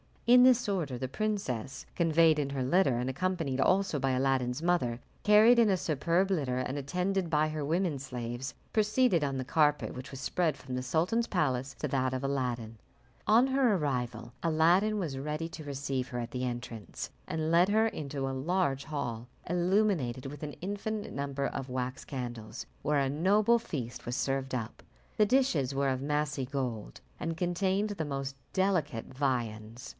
In 0.25 0.43
this 0.43 0.69
order 0.69 0.97
the 0.97 1.09
princess, 1.09 1.85
conveyed 1.93 2.39
in 2.39 2.51
her 2.51 2.63
litter, 2.63 2.97
and 2.97 3.09
accompanied 3.09 3.59
also 3.59 3.99
by 3.99 4.11
Aladdin's 4.11 4.61
mother, 4.61 4.99
carried 5.23 5.59
in 5.59 5.69
a 5.69 5.75
superb 5.77 6.31
litter 6.31 6.57
and 6.57 6.77
attended 6.77 7.29
by 7.29 7.49
her 7.49 7.65
women 7.65 7.99
slaves, 7.99 8.55
proceeded 8.71 9.23
on 9.25 9.37
the 9.37 9.43
carpet 9.43 9.93
which 9.93 10.09
was 10.09 10.21
spread 10.21 10.55
from 10.57 10.73
the 10.75 10.81
sultan's 10.81 11.27
palace 11.27 11.75
to 11.79 11.87
that 11.89 12.13
of 12.13 12.23
Aladdin. 12.23 12.77
On 13.27 13.47
her 13.47 13.75
arrival 13.75 14.31
Aladdin 14.41 14.97
was 14.97 15.17
ready 15.19 15.49
to 15.49 15.65
receive 15.65 16.07
her 16.07 16.17
at 16.19 16.31
the 16.31 16.45
entrance, 16.45 17.11
and 17.27 17.51
led 17.51 17.67
her 17.69 17.85
into 17.87 18.27
a 18.29 18.31
large 18.31 18.85
hall, 18.85 19.27
illuminated 19.47 20.25
with 20.27 20.41
an 20.43 20.53
infinite 20.61 21.11
number 21.13 21.45
of 21.45 21.69
wax 21.69 22.05
candles, 22.05 22.65
where 22.83 22.99
a 22.99 23.09
noble 23.09 23.59
feast 23.59 24.05
was 24.05 24.15
served 24.15 24.55
up. 24.55 24.81
The 25.17 25.25
dishes 25.27 25.75
were 25.75 25.89
of 25.89 26.01
massy 26.01 26.45
gold, 26.45 27.01
and 27.19 27.35
contained 27.37 27.89
the 27.91 28.05
most 28.05 28.35
delicate 28.53 29.13
viands. 29.13 29.89